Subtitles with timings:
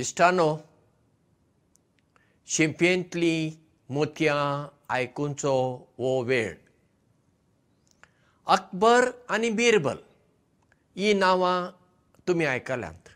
[0.00, 0.58] इश्टानो
[2.46, 3.50] शिंपयेंतली
[3.90, 6.54] मोतयां आयकुचो हो वेळ.
[8.46, 9.96] अकबर आनी बिरबल
[10.96, 11.70] ही नांवां
[12.28, 13.08] तुमी आयकल्यांत.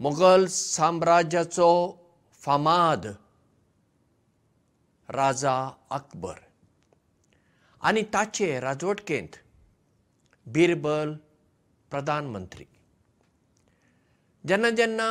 [0.00, 1.96] मुघल साम्राज्याचो
[2.42, 3.06] फामाद
[5.08, 6.34] राजा अकबर.
[7.80, 9.36] आनी ताचे राजवटकेंत
[10.46, 11.14] बिरबल
[11.90, 12.64] प्रधानमंत्री
[14.48, 15.06] जेन्ना जेन्ना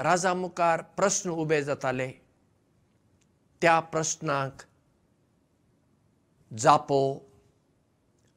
[0.00, 2.06] राजा मुखार प्रस्न उबे जाताले
[3.62, 4.62] त्या प्रस्नाक
[6.52, 7.00] जापो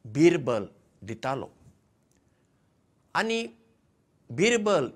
[0.06, 0.66] बिरबल
[1.10, 1.48] दितालो.
[3.16, 3.40] आनी
[4.30, 4.90] बिरबल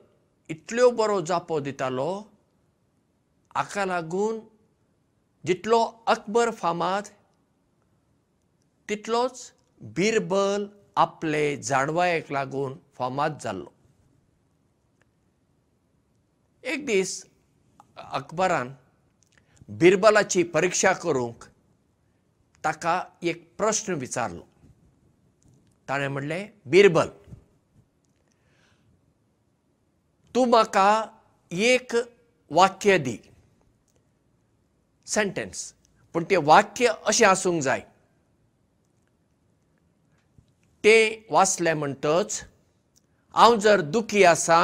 [0.49, 2.09] इतल्यो बरो जापो दितालो
[3.57, 4.39] हाका लागून
[5.43, 5.79] जितलो
[6.15, 7.13] अकबर फामाद
[8.89, 10.67] तितलोच बिरबल
[11.05, 13.74] आपले जाणवायेक लागून फामाद जाल्लो
[16.65, 17.09] एक दीस
[17.97, 18.69] अकबरान
[19.69, 21.43] बिरबलाची परिक्षा करूंक
[22.63, 24.41] ताका एक प्रस्न विचारलो.
[25.89, 27.09] ताणें म्हणलें बिरबल
[30.35, 30.87] तूं म्हाका
[31.51, 31.95] एक
[32.51, 33.17] वाक्य दी.
[35.07, 35.73] सेंटेन्स
[36.15, 37.81] पूण तें वाक्य अशें आसूंक जाय.
[40.83, 42.41] तें वाचलें म्हणटच
[43.35, 44.59] हांव जर दुखी आसा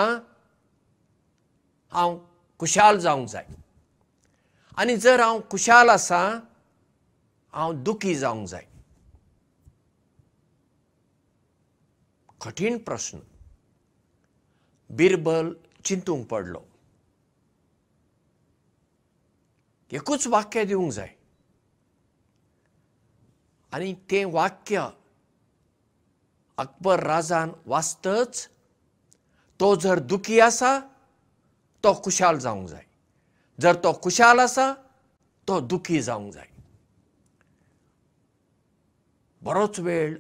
[1.92, 2.18] हांव
[2.60, 3.48] खुशाल जावंक जाय.
[4.78, 6.40] आनी जर हांव खुशाल आसा
[7.54, 8.66] हांव दुखी जावंक जाय.
[12.42, 13.20] कठीण प्रस्न
[14.92, 15.54] बिरबल
[15.86, 16.62] चिंतूंक पडलो.
[19.92, 21.16] एकूच वाक्य दिवंक जाय.
[23.74, 24.90] आनी तें वाक्य
[26.58, 28.48] अकबर राजान वाचतच
[29.60, 30.80] तो जर दुखी आसा
[31.84, 32.86] तो खुशाल जावंक जाय.
[33.60, 34.74] जर तो खुशाल आसा
[35.48, 36.48] तो दुखी जावंक जाय.
[39.42, 40.18] बरोच वेळ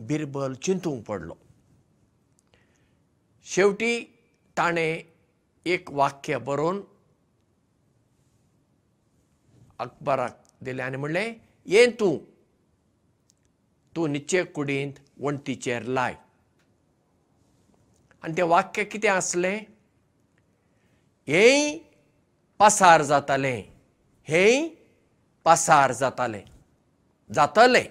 [0.00, 1.36] बिरबल चिंतूंक पडलो.
[3.44, 4.04] शेवटी
[4.56, 5.02] ताणें
[5.66, 6.80] एक वाक्य बरोवन
[9.78, 11.34] अकबराक दिलें आनी म्हणलें
[11.66, 12.18] ये तूं?
[13.96, 16.14] तूं निचे कुडींत वणटीचेर लाय.
[18.22, 19.73] आनी तें वाक्य कितें आसलें
[21.28, 21.78] हेंय
[22.58, 23.62] पासार जातालें.
[24.28, 24.68] हेंय
[25.44, 26.42] पासार जातालें.
[27.32, 27.88] जातलें.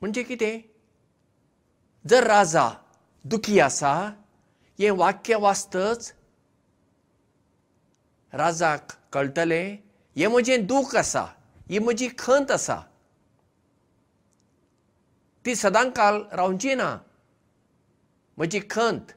[0.00, 0.60] म्हणजे कितें?
[2.06, 2.68] जर राजा
[3.24, 3.92] दुखी आसा
[4.78, 6.14] हें वाक्य वाचतच
[8.32, 9.76] राजाक कळटलें
[10.16, 11.26] हें म्हजें दूख आसा
[11.70, 12.80] ही म्हजी खंत आसा.
[15.44, 16.98] ती सदां काल रावची ना.
[18.36, 19.12] म्हजी खंत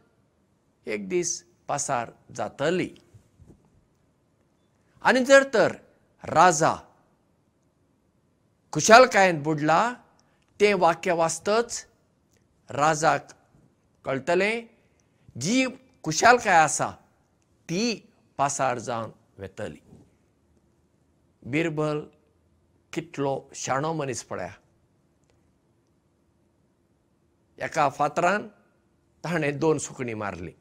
[0.85, 2.89] एक दीस पासार जातली.
[5.03, 5.75] आनी जर तर
[6.23, 6.73] राजा
[8.73, 9.93] खुशालकायेंत बुडला
[10.59, 11.85] तें वाक्य वाचतच
[12.69, 13.31] राजाक
[14.05, 14.61] कळटलें
[15.41, 15.65] जी
[16.03, 16.89] खुशालकाय आसा
[17.69, 17.83] ती
[18.37, 19.79] पासार जावन वेतली.
[21.43, 21.99] बिरबल
[22.93, 24.51] कितलो शाणो मनीस पळया.
[27.57, 28.47] एका फातरान
[29.23, 30.53] ताणें दोन सुकणीं मारलीं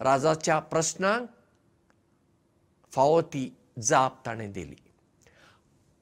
[0.00, 1.22] राजाच्या प्रस्नाक
[2.92, 3.48] फावो ती
[3.82, 4.76] जाप ताणें दिली.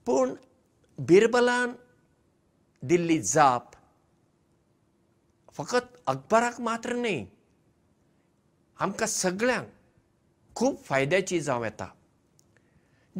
[0.06, 0.34] पूण
[0.98, 1.72] बिरबलान
[2.82, 3.72] दिल्ली जाप
[5.56, 7.26] फकत अकबराक मात्र न्ही
[8.80, 9.66] आमकां सगळ्यांक
[10.54, 11.88] खूब फायद्याची जावं येता.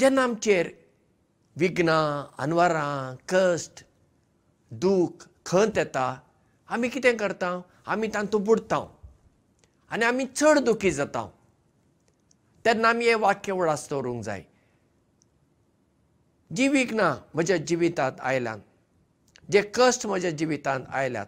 [0.00, 0.71] जेन्ना आमचेर
[1.56, 3.85] विघ्नां अनवरां कश्ट
[4.70, 6.06] दूख खंत येता
[6.69, 7.61] आमी कितें करता?
[7.87, 8.87] आमी तातूंत बुडता
[9.90, 11.25] आनी आमी चड दुखी जाता.
[12.64, 14.44] तेन्ना आमी हें वाक्य उडास दवरूंक जाय.
[16.50, 18.58] जी विघ्नां म्हज्या जिवितांत आयल्यात
[19.49, 21.26] जे कश्ट म्हज्या जिवितांत आयल्यात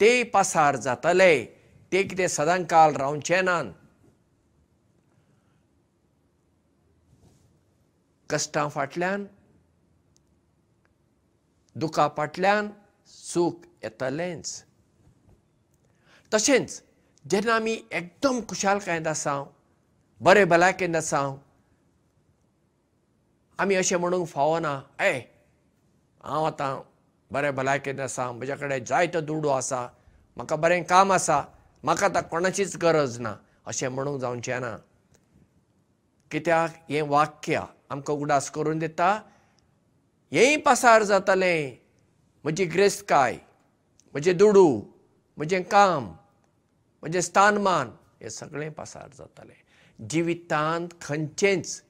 [0.00, 1.44] ते पासार जातले.
[1.92, 3.64] ते कितें सदां काल रावचे नात
[8.30, 9.26] कश्टां फाटल्यान
[11.76, 12.68] दुखा फाटल्यान
[13.06, 14.64] सूख येतलेंच.
[16.32, 16.82] तशेंच
[17.30, 19.34] जेन्ना आमी एकदम खुशालकायेंत आसा
[20.20, 21.20] बरे भलायकेंत आसा
[23.60, 25.12] आमी अशें म्हणूंक फावना ए
[26.24, 26.72] हांव आतां
[27.32, 29.80] बरें भलायकेंत आसा म्हज्या कडेन जायतो दुडू आसा
[30.36, 31.40] म्हाका बरें काम आसा
[31.84, 33.34] म्हाका आतां कोणाचीच गरज ना
[33.66, 34.76] अशें म्हणूंक जावचें ना
[36.30, 36.70] कित्याक?
[36.90, 37.60] हें वाक्य
[37.90, 39.08] आमकां उडास करून दिता
[40.32, 41.76] हेंय पासार जातलें
[42.44, 43.38] म्हजी ग्रेस्तकाय
[44.12, 44.68] म्हजें दुडू
[45.36, 46.12] म्हजें काम
[47.04, 47.88] म्हजें स्थानमान
[48.22, 49.54] हें सगळें पासार जातालें.
[50.10, 51.82] जिवितांत खंयचेंच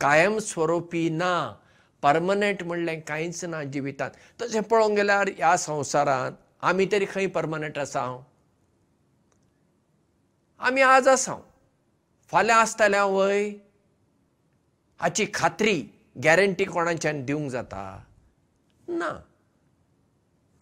[0.00, 1.54] कायमस्वरुपी ना
[2.02, 4.10] परमनंट म्हणलें कांयच ना जिवितांत.
[4.42, 6.32] तशें पळोवंक गेल्यार ह्या संवसारांत
[6.62, 8.22] आमी तरी खंय परमनंट आसा?
[10.58, 11.34] आमी आज आसा.
[12.28, 13.52] फाल्यां आसतल्या वय
[15.00, 15.82] हाची खात्री
[16.24, 18.02] गॅरंटी कोणाच्यान दिवंक जाता?
[18.88, 19.22] ना.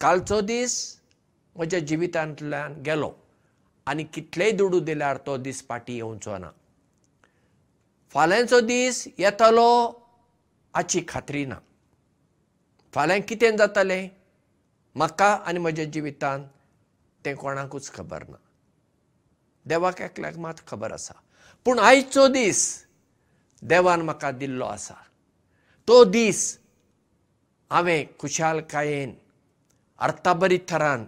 [0.01, 0.99] कालचो दीस
[1.55, 3.13] म्हज्या जिवितांतल्यान गेलो
[3.87, 6.49] आनी कितलेय दुडू दिल्यार तो दीस फाटीं येवचो ना.
[8.13, 9.87] फाल्यांचो दीस येतलो
[10.75, 11.55] हाची खात्री ना.
[12.93, 14.09] फाल्यां कितें जातलें?
[14.95, 16.45] म्हाका आनी म्हज्या जिवितांत
[17.25, 18.37] तें कोणाकूच खबर ना.
[19.65, 21.13] देवाक एकल्याक मात खबर आसा.
[21.65, 22.85] पूण आयचो दीस
[23.61, 24.95] देवान म्हाका दिल्लो आसा.
[25.87, 26.59] तो दीस
[27.71, 29.13] हांवें खुशालकायेन
[29.99, 31.05] अर्थाबरी तरान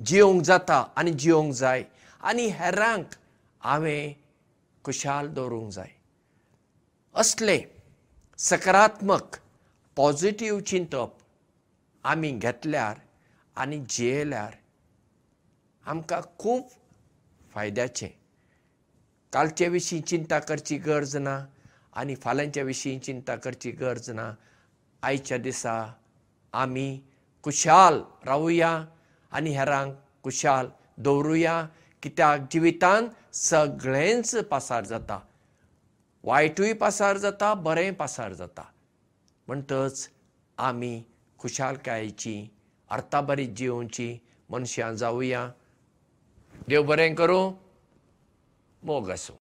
[0.00, 1.84] जियोंक जाता आनी जियोंक जाय.
[2.20, 3.14] आनी हेरांक
[3.60, 4.14] हांवें
[4.84, 5.90] खुशाल दवरूंक जाय.
[7.14, 7.60] असले
[8.38, 9.36] सकारात्मक
[9.96, 11.12] पॉजिटीव चिंतप
[12.04, 12.96] आमी घेतल्यार
[13.56, 14.54] आनी जियेल्यार
[15.86, 16.62] आमकां खूब
[17.54, 18.08] फायद्याचें.
[19.32, 21.38] कालचे विशीं चिंता करची गरज ना
[21.96, 24.32] आनी फाल्यांच्या विशीं चिंता करची गरज ना.
[25.02, 25.76] आयच्या दिसा
[26.52, 27.00] आमी
[27.44, 28.72] खुशाल रावुया
[29.34, 30.66] आनी हेरांक खुशाल
[30.98, 31.66] दवरुया
[32.02, 35.18] कित्याक जिवितांत सगळेंच पासार जाता.
[36.24, 38.62] वायटूय पासार जाता बरें पासार जाता.
[39.48, 40.08] म्हणटच
[40.58, 41.02] आमी
[41.38, 42.36] खुशालकायेची
[42.90, 44.18] अर्थाबरी जिवोवची
[44.50, 45.48] मनशां जावुया
[46.68, 47.52] देव बरें करूं
[48.82, 49.43] मोग आसूं